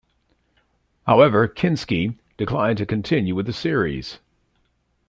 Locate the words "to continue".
2.79-3.35